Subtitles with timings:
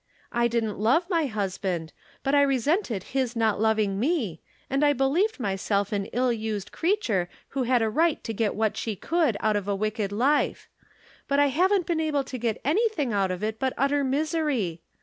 [0.31, 1.93] I didn't love my husband,
[2.23, 7.29] but I resented his not loving me, and I believed myself an ill used creature,
[7.49, 10.67] who had a right to get what she could out of a wicked life;
[11.27, 14.81] but I hauen't been able to get anything out of it but utter misery.